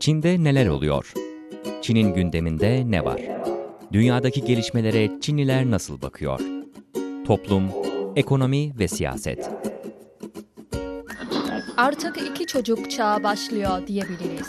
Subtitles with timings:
[0.00, 1.12] Çin'de neler oluyor?
[1.82, 3.20] Çin'in gündeminde ne var?
[3.92, 6.40] Dünyadaki gelişmelere Çinliler nasıl bakıyor?
[7.26, 7.70] Toplum,
[8.16, 9.50] ekonomi ve siyaset.
[11.76, 14.48] Artık iki çocuk çağı başlıyor diyebiliriz.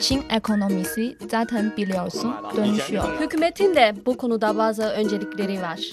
[0.00, 3.20] Çin ekonomisi zaten biliyorsun dönüşüyor.
[3.20, 5.90] Hükümetin de bu konuda bazı öncelikleri var.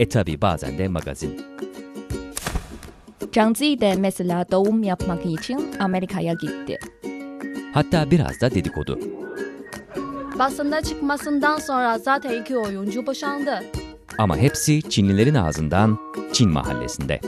[0.00, 1.40] E tabi bazen de magazin.
[3.34, 6.78] Zhang Zi de mesela doğum yapmak için Amerika'ya gitti.
[7.74, 8.98] Hatta biraz da dedikodu.
[10.38, 13.64] Basında çıkmasından sonra zaten iki oyuncu boşandı.
[14.18, 15.98] Ama hepsi Çinlilerin ağzından
[16.32, 17.20] Çin mahallesinde.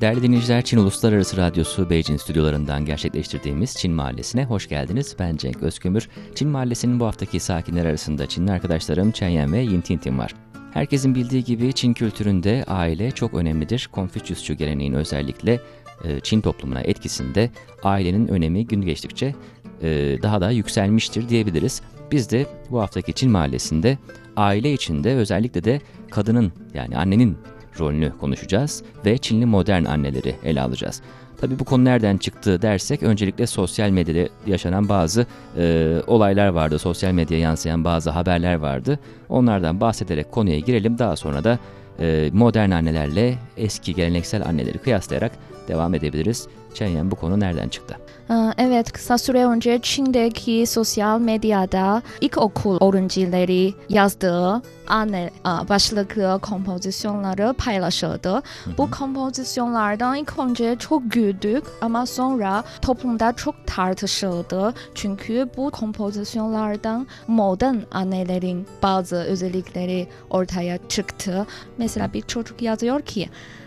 [0.00, 5.16] Değerli dinleyiciler, Çin Uluslararası Radyosu Beijing stüdyolarından gerçekleştirdiğimiz Çin Mahallesi'ne hoş geldiniz.
[5.18, 6.08] Ben Cenk Özkömür.
[6.34, 10.34] Çin Mahallesi'nin bu haftaki sakinler arasında Çinli arkadaşlarım Chen Yan ve Yin Tintin var.
[10.74, 13.88] Herkesin bildiği gibi Çin kültüründe aile çok önemlidir.
[13.92, 15.60] Konfüçyüsçü geleneğin özellikle
[16.04, 17.50] e, Çin toplumuna etkisinde
[17.82, 19.34] ailenin önemi gün geçtikçe
[19.82, 21.82] e, daha da yükselmiştir diyebiliriz.
[22.12, 23.98] Biz de bu haftaki Çin Mahallesi'nde
[24.36, 25.80] aile içinde özellikle de
[26.10, 27.38] kadının yani annenin
[27.80, 31.02] rolünü konuşacağız ve Çinli modern anneleri ele alacağız.
[31.40, 36.78] Tabii bu konu nereden çıktı dersek öncelikle sosyal medyada yaşanan bazı e, olaylar vardı.
[36.78, 38.98] Sosyal medyaya yansıyan bazı haberler vardı.
[39.28, 40.98] Onlardan bahsederek konuya girelim.
[40.98, 41.58] Daha sonra da
[42.00, 45.32] e, modern annelerle eski geleneksel anneleri kıyaslayarak
[45.68, 46.48] devam edebiliriz.
[46.74, 47.96] Çenyen bu konu nereden çıktı?
[48.30, 55.30] Ee, Evet, kısa süre önce Çin'deki sosyal medyada ilkokul öğrencileri yazdığı anne
[55.68, 58.42] başlıklı kompozisyonları paylaşıldı.
[58.78, 64.74] Bu kompozisyonlardan ilk önce çok güldük ama sonra toplumda çok tartışıldı.
[64.94, 71.46] Çünkü bu kompozisyonlardan modern annelerin bazı özellikleri ortaya çıktı.
[71.78, 73.59] Mesela bir çocuk yazıyor ki, "Ee,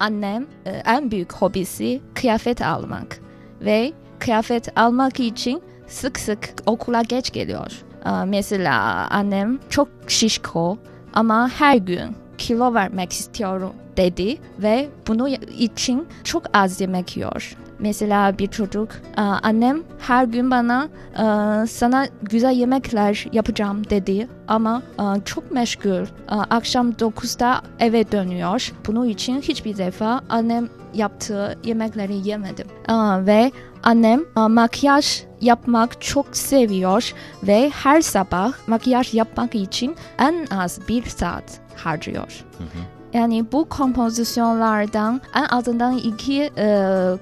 [0.00, 3.20] annem e, en büyük hobisi kıyafet almak
[3.60, 7.72] ve kıyafet almak için sık sık okula geç geliyor.
[8.06, 10.78] Ee, Mesela annem çok şişko
[11.14, 17.56] ama her gün kilo vermek istiyorum dedi ve bunu için çok az yemek yiyor.
[17.80, 24.82] Mesela bir çocuk, "Aa, annem her gün bana "Aa, sana güzel yemekler yapacağım dedi ama
[25.24, 26.06] çok meşgul.
[26.28, 28.72] Akşam 9'da eve dönüyor.
[28.86, 32.66] Bunun için hiçbir defa annem yaptığı yemekleri yemedim.
[33.26, 33.52] Ve
[33.82, 37.12] annem makyaj yapmak çok seviyor
[37.42, 42.44] ve her sabah makyaj yapmak için en az bir saat harcıyor.
[43.12, 46.68] Yani bu kompozisyonlardan en azından iki e,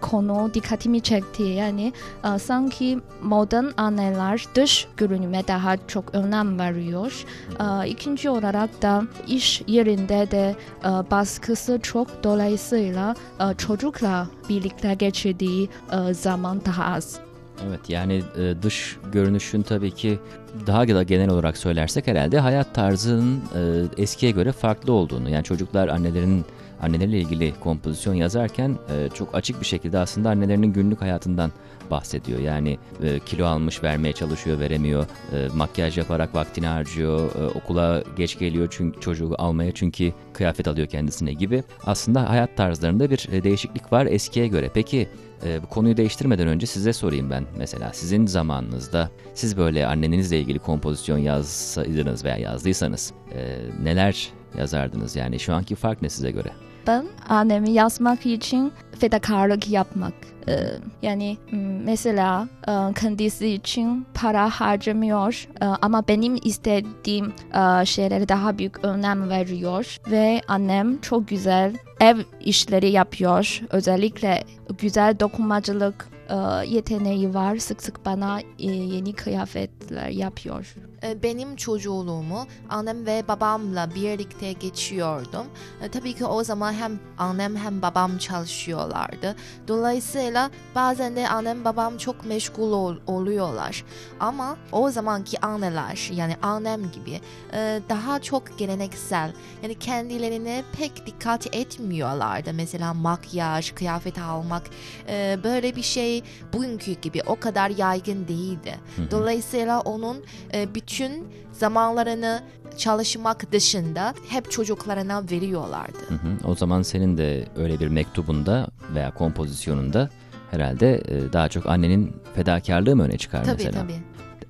[0.00, 1.43] konu dikkatimi çekti.
[1.43, 1.93] Yani
[2.25, 7.25] e, sanki modern anneler dış görünüme daha çok önem veriyor.
[7.60, 15.69] E, ikinci olarak da iş yerinde de e, baskısı çok dolayısıyla e, çocukla birlikte geçirdiği
[15.93, 17.27] e, zaman daha az.
[17.66, 20.19] Evet yani e, dış görünüşün tabii ki
[20.66, 25.88] daha da genel olarak söylersek herhalde hayat tarzının e, eskiye göre farklı olduğunu yani çocuklar
[25.88, 26.44] annelerin
[26.82, 31.52] anneleriyle ilgili kompozisyon yazarken e, çok açık bir şekilde aslında annelerinin günlük hayatından
[31.91, 32.41] bahsediyor.
[32.41, 32.78] Yani
[33.26, 35.06] kilo almış vermeye çalışıyor veremiyor
[35.54, 41.62] makyaj yaparak vaktini harcıyor okula geç geliyor çünkü çocuğu almaya çünkü kıyafet alıyor kendisine gibi
[41.86, 44.70] aslında hayat tarzlarında bir değişiklik var eskiye göre.
[44.75, 45.08] Peki
[45.44, 50.59] e, bu konuyu değiştirmeden önce size sorayım ben mesela sizin zamanınızda siz böyle annenizle ilgili
[50.59, 54.28] kompozisyon yazsaydınız veya yazdıysanız e, neler
[54.59, 56.53] yazardınız yani şu anki fark ne size göre?
[56.88, 60.12] Ben annemi yazmak için fedakarlık yapmak.
[60.49, 60.66] Ee,
[61.03, 61.37] yani
[61.84, 69.31] mesela e, kendisi için para harcamıyor e, ama benim istediğim e, şeylere daha büyük önem
[69.31, 73.61] veriyor ve annem çok güzel ev işleri yapıyor.
[73.70, 74.44] Özellikle
[74.79, 76.34] güzel dokunmacılık e,
[76.67, 77.56] yeteneği var.
[77.56, 80.75] Sık sık bana yeni kıyafetler yapıyor.
[81.02, 85.46] E, Benim çocukluğumu annem ve babamla birlikte geçiyordum.
[85.82, 89.36] E, Tabii ki o zaman hem annem hem babam çalışıyorlardı.
[89.68, 93.84] Dolayısıyla bazen de annem babam çok meşgul ol- oluyorlar.
[94.20, 97.20] Ama o zamanki anneler yani annem gibi
[97.52, 102.54] e, daha çok geleneksel yani kendilerine pek dikkat etmiyorlardı.
[102.54, 104.62] Mesela makyaj, kıyafet almak
[105.08, 106.22] e, böyle bir şey
[106.52, 108.74] bugünkü gibi o kadar yaygın değildi.
[109.10, 110.24] Dolayısıyla onun
[110.54, 112.43] e, bütün bütün zamanlarını
[112.79, 115.99] çalışmak dışında hep çocuklarına veriyorlardı.
[116.08, 116.49] Hı hı.
[116.49, 120.11] O zaman senin de öyle bir mektubunda veya kompozisyonunda
[120.50, 123.82] herhalde e, daha çok annenin fedakarlığı mı öne çıkar Tabii mesela?
[123.82, 123.99] tabii.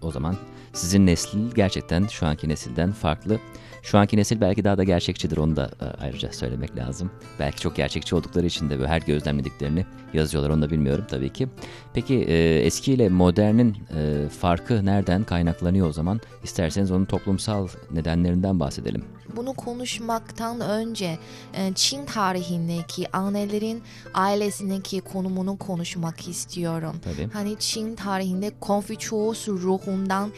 [0.02, 0.37] O zaman
[0.73, 3.38] sizin nesil gerçekten şu anki nesilden farklı.
[3.82, 7.10] Şu anki nesil belki daha da gerçekçidir onu da e, ayrıca söylemek lazım.
[7.38, 11.48] Belki çok gerçekçi oldukları için de böyle her gözlemlediklerini yazıyorlar onu da bilmiyorum tabii ki.
[11.94, 16.20] Peki e, eski ile modernin e, farkı nereden kaynaklanıyor o zaman?
[16.44, 19.04] İsterseniz onun toplumsal nedenlerinden bahsedelim.
[19.36, 21.19] Bunu konuşmaktan önce
[21.54, 23.82] e, Çin tarihindeki annelerin
[24.14, 26.96] ailesindeki konumunu konuşmak istiyorum.
[27.04, 27.28] Tabii.
[27.32, 30.32] Hani Çin tarihinde Konfüçyüs ruhundan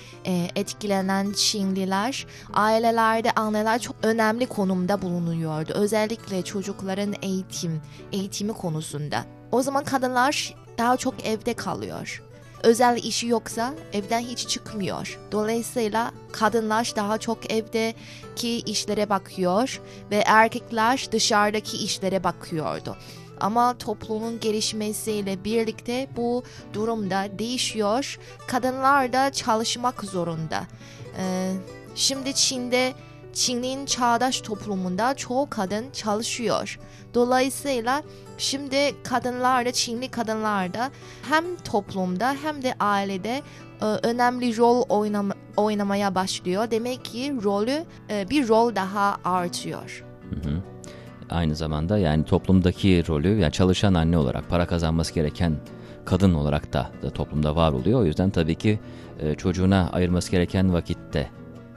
[0.56, 5.73] etkilenen Çinliler ailelerde anneler çok önemli konumda bulunuyordu.
[5.75, 7.82] Özellikle çocukların eğitim,
[8.12, 9.25] eğitimi konusunda.
[9.53, 12.23] O zaman kadınlar daha çok evde kalıyor.
[12.62, 15.19] Özel işi yoksa evden hiç çıkmıyor.
[15.32, 19.81] Dolayısıyla kadınlar daha çok evdeki işlere bakıyor
[20.11, 22.97] ve erkekler dışarıdaki işlere bakıyordu.
[23.41, 26.43] Ama toplumun gelişmesiyle birlikte bu
[26.73, 28.19] durumda değişiyor.
[28.47, 30.62] Kadınlar da çalışmak zorunda.
[31.19, 31.53] Ee,
[31.94, 32.93] şimdi Çin'de
[33.32, 36.79] Çin'in çağdaş toplumunda çoğu kadın çalışıyor.
[37.15, 38.03] Dolayısıyla
[38.38, 40.91] şimdi kadınlar da Çinli kadınlar da
[41.29, 43.43] hem toplumda hem de ailede
[43.82, 46.71] e, önemli rol oynama, oynamaya başlıyor.
[46.71, 50.05] Demek ki rolü e, bir rol daha artıyor.
[50.31, 50.62] Hı hı.
[51.31, 55.56] Aynı zamanda yani toplumdaki rolü yani çalışan anne olarak para kazanması gereken
[56.05, 58.00] kadın olarak da, da toplumda var oluyor.
[58.00, 58.81] O yüzden tabii ki
[59.21, 61.31] e, çocuğuna ayırması gereken vakitte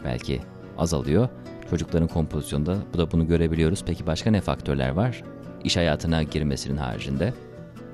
[0.06, 0.42] belki
[0.84, 1.28] azalıyor.
[1.70, 3.84] Çocukların kompozisyonunda bu da bunu görebiliyoruz.
[3.86, 5.24] Peki başka ne faktörler var?
[5.64, 7.34] İş hayatına girmesinin haricinde.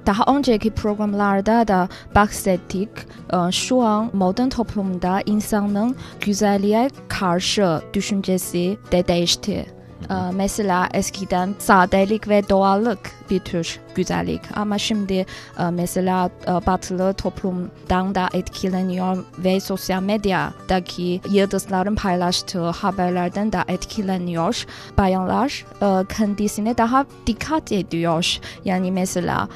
[0.06, 2.90] Daha önceki programlarda da bahsettik.
[3.34, 9.66] Ee, Şu an modern toplumda insanın güzelliğe karşı düşüncesi de değişti.
[10.10, 13.00] Ee, Mesela eskiden sadelik ve doğallık
[13.30, 15.26] bir tür güzellik ama şimdi
[15.60, 24.66] e, mesela e, batılı toplumdan da etkileniyor ve sosyal medyadaki yıldızların paylaştığı haberlerden de etkileniyor.
[24.98, 28.40] Bayanlar e, kendisine daha dikkat ediyor.
[28.66, 29.48] Yani mesela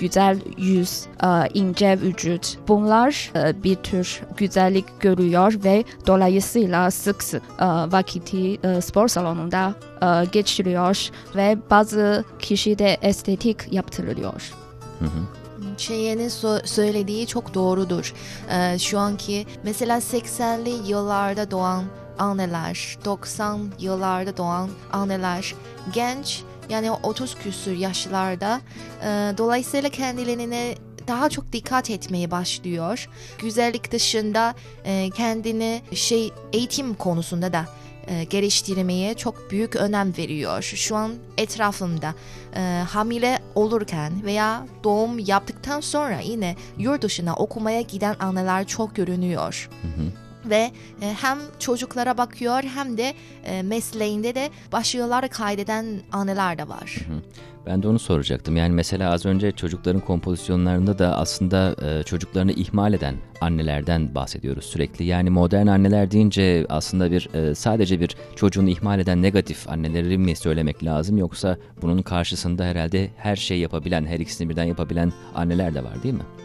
[0.00, 1.06] güzel yüz,
[1.54, 3.32] ince vücut bunlar
[3.64, 7.42] bir tür güzellik görüyor ve dolayısıyla sık sık
[7.92, 9.74] vakiti spor salonunda
[10.32, 14.52] geçiriyor ve bazı kişi de estetik yaptırılıyor.
[14.98, 15.76] Hı hı.
[15.76, 18.14] Çeyen'in so- söylediği çok doğrudur.
[18.50, 21.84] Ee, şu anki mesela 80'li yıllarda doğan
[22.18, 25.54] anneler, 90 yıllarda doğan anneler
[25.92, 28.60] genç yani 30 küsür yaşlarda
[29.02, 29.08] e,
[29.38, 30.74] dolayısıyla kendilerine
[31.08, 33.08] daha çok dikkat etmeye başlıyor.
[33.38, 34.54] Güzellik dışında
[34.84, 37.66] e, kendini şey eğitim konusunda da
[38.06, 40.62] e, geliştirmeye çok büyük önem veriyor.
[40.62, 42.14] Şu an etrafımda
[42.56, 49.68] e, hamile olurken veya doğum yaptıktan sonra yine yurt dışına okumaya giden anneler çok görünüyor.
[49.82, 50.29] Hı hı.
[50.44, 50.70] Ve
[51.02, 53.14] e, hem çocuklara bakıyor hem de
[53.44, 56.96] e, mesleğinde de başarılar kaydeden anneler de var.
[57.66, 58.56] Ben de onu soracaktım.
[58.56, 65.04] Yani mesela az önce çocukların kompozisyonlarında da aslında e, çocuklarını ihmal eden annelerden bahsediyoruz sürekli.
[65.04, 70.84] Yani modern anneler deyince aslında bir sadece bir çocuğunu ihmal eden negatif anneleri mi söylemek
[70.84, 76.02] lazım yoksa bunun karşısında herhalde her şey yapabilen, her ikisini birden yapabilen anneler de var
[76.02, 76.39] değil mi?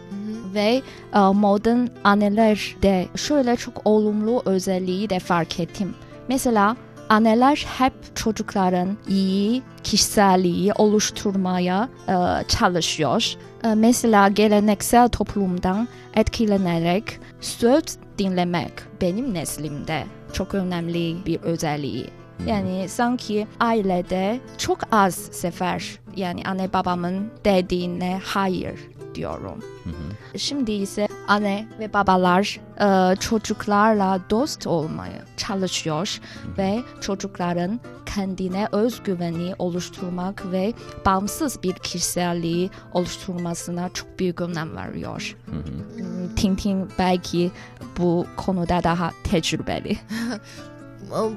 [0.55, 0.81] Ve
[1.13, 5.93] e, modern annelerde şöyle çok olumlu özelliği de fark ettim.
[6.27, 6.75] Mesela
[7.09, 13.33] anneler hep çocukların iyi kişiselliği oluşturmaya e, çalışıyor.
[13.63, 17.83] E, mesela geleneksel toplumdan etkilenerek söz
[18.17, 18.71] dinlemek
[19.01, 22.09] benim neslimde çok önemli bir özelliği.
[22.47, 28.79] Yani sanki ailede çok az sefer yani anne babamın dediğine hayır
[29.15, 29.59] diyorum.
[29.83, 29.94] Hı hı.
[30.37, 36.19] Şimdi ise anne ve babalar e, çocuklarla dost olmaya çalışıyor
[36.57, 40.73] ve çocukların kendine özgüveni oluşturmak ve
[41.05, 45.35] bağımsız bir kişiselliği oluşturmasına çok büyük önem veriyor.
[45.45, 46.03] Hı hı.
[46.03, 47.51] Hmm, Tintin belki
[47.97, 49.97] bu konuda daha tecrübeli.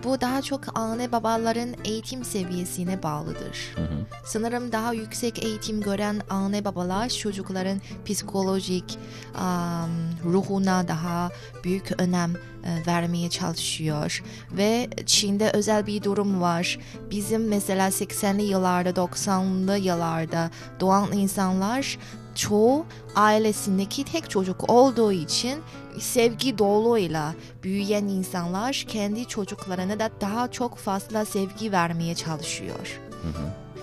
[0.04, 3.72] Bu daha çok anne babaların eğitim seviyesine bağlıdır.
[3.74, 4.06] Hı hı.
[4.24, 8.98] Sanırım daha yüksek eğitim gören anne babalar çocukların psikolojik
[9.38, 9.90] am,
[10.24, 11.30] ruhuna daha
[11.64, 12.34] büyük önem
[12.64, 14.22] e, vermeye çalışıyor.
[14.52, 16.78] Ve Çin'de özel bir durum var.
[17.10, 21.98] Bizim mesela 80'li yıllarda 90'lı yıllarda doğan insanlar
[22.38, 25.60] çoğu ailesindeki tek çocuk olduğu için
[25.98, 33.00] sevgi doluyla büyüyen insanlar kendi çocuklarına da daha çok fazla sevgi vermeye çalışıyor.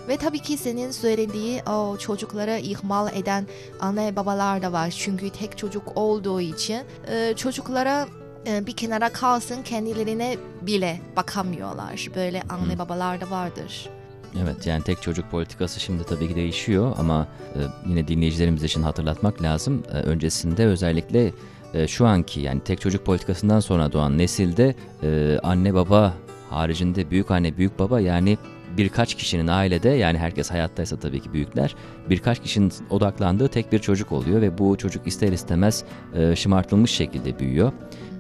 [0.07, 3.47] Ve tabii ki senin söylediği o çocuklara ihmal eden
[3.79, 4.89] anne babalar da var.
[4.89, 8.07] Çünkü tek çocuk olduğu için e, çocuklara
[8.47, 12.07] e, bir kenara kalsın kendilerine bile bakamıyorlar.
[12.15, 13.89] Böyle anne babalar da vardır.
[14.43, 19.41] Evet yani tek çocuk politikası şimdi tabii ki değişiyor ama e, yine dinleyicilerimiz için hatırlatmak
[19.41, 19.83] lazım.
[19.93, 21.31] E, öncesinde özellikle
[21.73, 24.75] e, şu anki yani tek çocuk politikasından sonra doğan nesilde
[25.43, 26.13] anne baba
[26.49, 28.37] haricinde büyük anne büyük baba yani
[28.77, 31.75] birkaç kişinin ailede yani herkes hayattaysa tabii ki büyükler
[32.09, 35.83] birkaç kişinin odaklandığı tek bir çocuk oluyor ve bu çocuk ister istemez
[36.35, 37.71] şımartılmış şekilde büyüyor.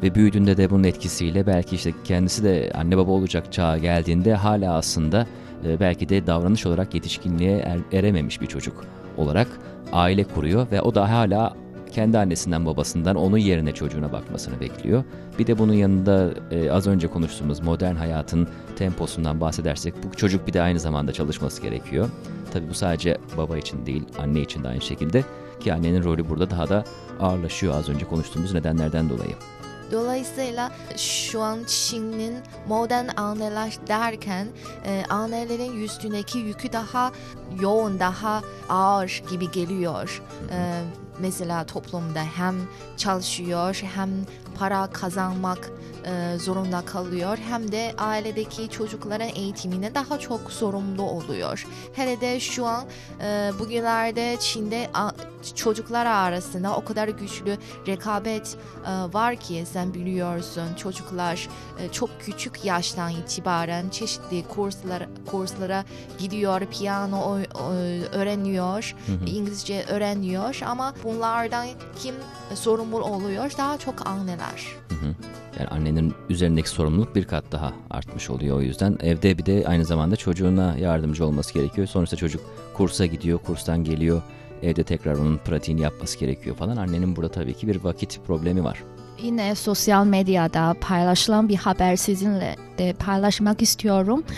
[0.03, 4.73] Ve büyüdüğünde de bunun etkisiyle belki işte kendisi de anne baba olacak çağa geldiğinde hala
[4.73, 5.27] aslında
[5.65, 8.83] e, belki de davranış olarak yetişkinliğe er- erememiş bir çocuk
[9.17, 9.47] olarak
[9.91, 11.53] aile kuruyor ve o da hala
[11.91, 15.03] kendi annesinden babasından onun yerine çocuğuna bakmasını bekliyor.
[15.39, 20.53] Bir de bunun yanında e, az önce konuştuğumuz modern hayatın temposundan bahsedersek bu çocuk bir
[20.53, 22.09] de aynı zamanda çalışması gerekiyor.
[22.53, 25.23] Tabii bu sadece baba için değil anne için de aynı şekilde
[25.59, 26.83] ki annenin rolü burada daha da
[27.19, 29.35] ağırlaşıyor az önce konuştuğumuz nedenlerden dolayı.
[29.91, 32.35] Dolayısıyla şu an Çin'in
[32.67, 34.47] modern anneler derken
[34.85, 37.11] e, annelerin üstündeki yükü daha
[37.59, 40.21] yoğun, daha ağır gibi geliyor.
[40.51, 40.81] E,
[41.19, 42.55] mesela toplumda hem
[42.97, 44.09] çalışıyor hem
[44.59, 45.71] para kazanmak
[46.05, 51.67] e, zorunda kalıyor hem de ailedeki çocukların eğitimine daha çok sorumlu oluyor.
[51.93, 52.85] Hele de şu an
[53.21, 55.11] e, bugünlerde Çin'de a,
[55.55, 57.57] çocuklar arasında o kadar güçlü
[57.87, 58.57] rekabet
[58.87, 65.85] e, var ki sen biliyorsun çocuklar e, çok küçük yaştan itibaren çeşitli kurslar kurslara
[66.17, 67.71] gidiyor, piyano o- o-
[68.11, 69.25] öğreniyor, Hı hı.
[69.25, 71.67] İngilizce öğreniyor ama bunlardan
[72.03, 72.15] kim
[72.55, 73.51] sorumlu oluyor?
[73.57, 74.65] Daha çok anneler.
[74.89, 75.15] Hı hı.
[75.59, 78.97] Yani annenin üzerindeki sorumluluk bir kat daha artmış oluyor o yüzden.
[79.01, 81.87] Evde bir de aynı zamanda çocuğuna yardımcı olması gerekiyor.
[81.87, 82.41] Sonuçta çocuk
[82.73, 84.21] kursa gidiyor, kurstan geliyor.
[84.63, 86.77] Evde tekrar onun pratiğini yapması gerekiyor falan.
[86.77, 88.83] Annenin burada tabii ki bir vakit problemi var.
[89.21, 94.23] Yine sosyal medyada paylaşılan bir haber sizinle de paylaşmak istiyorum.
[94.29, 94.33] Ee,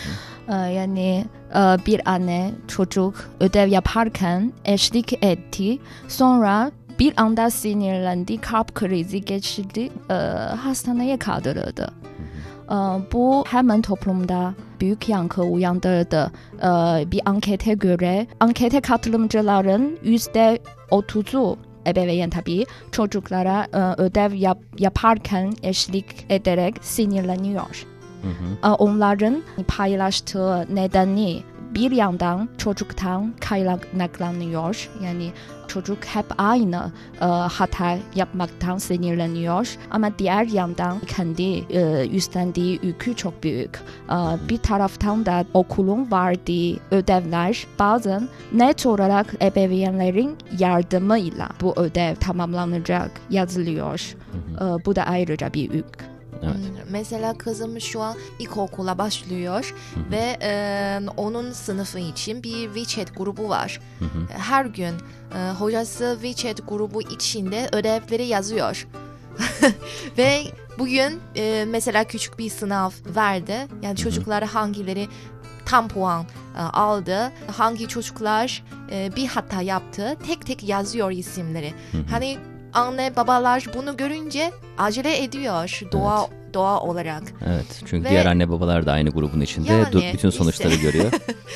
[0.52, 1.24] Yani
[1.54, 5.78] e, bir anne çocuk ödev yaparken eşlik etti.
[6.08, 10.14] Sonra bir anda sinirlendi, kalp krizi geçirdi, e,
[10.56, 11.90] hastaneye kaldırıldı.
[12.70, 12.74] E,
[13.12, 16.32] Bu hemen toplumda büyük yankı uyandırdı.
[16.58, 16.66] E,
[17.10, 20.58] Bir ankete göre ankete katılımcıların yüzde
[20.90, 27.86] otuzu ebeveyn tabii çocuklara e, ödev yap, yaparken eşlik ederek sinirleniyor.
[28.22, 28.74] Hı hı.
[28.74, 31.42] Onların paylaştığı nedeni
[31.74, 34.90] bir yandan çocuktan kaynaklanıyor.
[35.04, 35.32] Yani
[35.68, 39.76] çocuk hep aynı e, hata yapmaktan sinirleniyor.
[39.90, 43.80] Ama diğer yandan kendi e, üstlendiği yükü çok büyük.
[44.10, 44.16] E,
[44.48, 54.14] bir taraftan da okulun verdiği ödevler bazen net olarak ebeveynlerin yardımıyla bu ödev tamamlanacak yazılıyor.
[54.60, 56.17] E, bu da ayrıca bir yük.
[56.42, 56.56] Evet.
[56.90, 60.10] Mesela kızım şu an ilkokula başlıyor Hı hı.
[60.10, 63.80] ve e, onun sınıfı için bir WeChat grubu var.
[63.98, 64.38] Hı hı.
[64.38, 64.94] Her gün
[65.34, 68.88] e, hocası WeChat grubu içinde ödevleri yazıyor.
[70.18, 70.42] ve
[70.78, 73.56] bugün e, mesela küçük bir sınav verdi.
[73.82, 75.08] Yani çocuklar hangileri
[75.66, 76.24] tam puan
[76.58, 81.74] e, aldı, hangi çocuklar e, bir hata yaptı, tek tek yazıyor isimleri.
[81.92, 82.02] Hı hı.
[82.10, 82.38] Hani
[82.78, 87.22] anne babalar bunu görünce acele ediyor doğa doğa olarak.
[87.46, 87.82] Evet.
[87.86, 90.30] Çünkü Ve- diğer anne babalar da aynı grubun içinde Yani bütün işte.
[90.30, 91.12] sonuçları görüyor.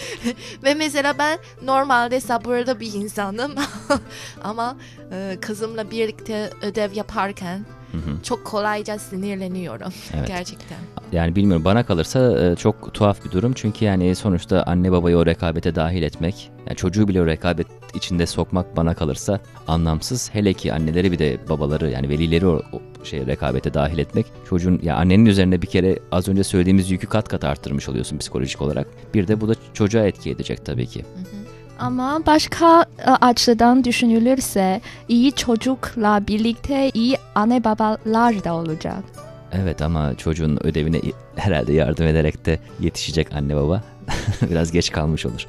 [0.64, 3.54] Ve mesela ben normalde sabırlı bir insanım
[4.44, 4.76] ama
[5.12, 10.28] e, kızımla birlikte ödev yaparken Hı çok kolayca sinirleniyorum Evet.
[10.28, 10.78] gerçekten.
[11.12, 13.52] Yani bilmiyorum bana kalırsa e, çok tuhaf bir durum.
[13.52, 18.26] Çünkü yani sonuçta anne babayı o rekabete dahil etmek, yani çocuğu bile o rekabet içinde
[18.26, 20.34] sokmak bana kalırsa anlamsız.
[20.34, 24.26] Hele ki anneleri bir de babaları yani velileri o, o şey rekabete dahil etmek.
[24.48, 28.62] Çocuğun ya annenin üzerine bir kere az önce söylediğimiz yükü kat kat arttırmış oluyorsun psikolojik
[28.62, 28.86] olarak.
[29.14, 31.00] Bir de bu da çocuğa etki edecek tabii ki.
[31.00, 31.41] Hı hı.
[31.82, 39.04] Ama başka e, açıdan düşünülürse iyi çocukla birlikte iyi anne babalar da olacak.
[39.52, 41.00] Evet ama çocuğun ödevine
[41.36, 43.82] herhalde yardım ederek de yetişecek anne baba
[44.50, 45.46] biraz geç kalmış olur.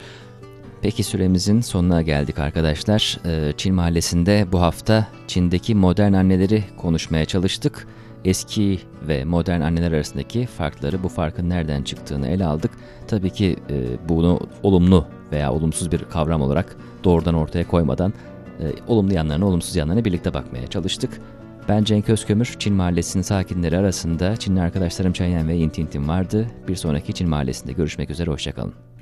[0.82, 3.18] Peki süremizin sonuna geldik arkadaşlar.
[3.26, 7.88] Ee, Çin Mahallesi'nde bu hafta Çin'deki modern anneleri konuşmaya çalıştık
[8.26, 12.72] eski ve modern anneler arasındaki farkları, bu farkın nereden çıktığını ele aldık.
[13.08, 18.14] Tabii ki e, bunu olumlu veya olumsuz bir kavram olarak doğrudan ortaya koymadan
[18.60, 21.22] e, olumlu yanlarına, olumsuz yanlarına birlikte bakmaya çalıştık.
[21.70, 26.48] Ben Cenk Özkömür, Çin Mahallesi'nin sakinleri arasında Çinli arkadaşlarım Çenyen ve Yintintin vardı.
[26.68, 28.93] Bir sonraki Çin Mahallesi'nde görüşmek üzere, hoşçakalın.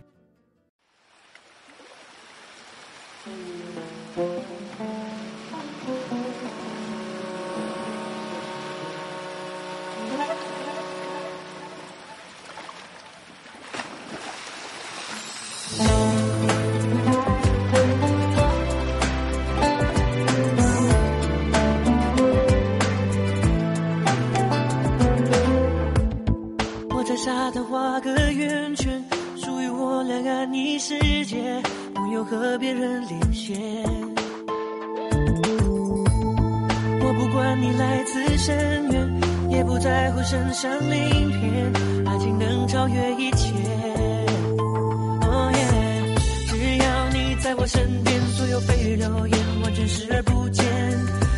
[37.04, 41.74] 我不管你来自深渊也不在乎身上鳞片
[42.06, 43.54] 爱情能超越一切。
[45.22, 46.16] 哦耶
[46.48, 50.66] 只要你在我身边所有蜚语流言完全视而不见。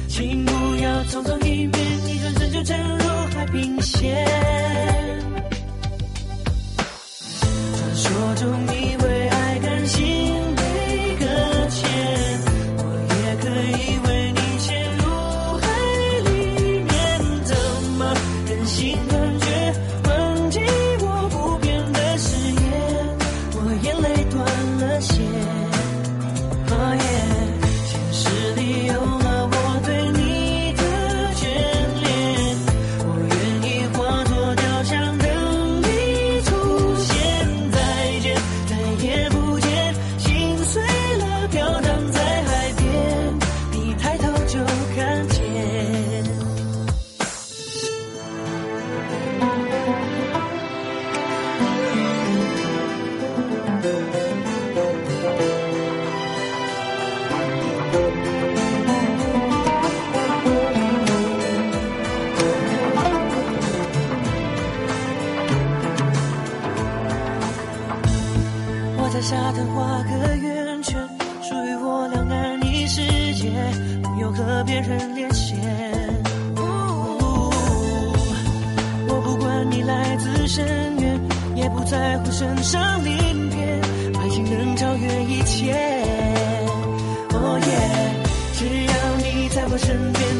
[0.07, 1.73] 请不要匆匆一面
[2.07, 4.52] 一转身就沉入海平线。
[18.73, 19.22] 星空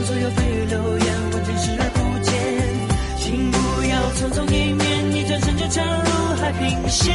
[0.03, 2.32] 所有蜚语流言完全视而不见。
[3.17, 7.13] 请不要匆匆一面一转身就沉入海平线。